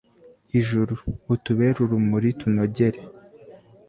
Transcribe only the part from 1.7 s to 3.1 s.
urumuri tunogere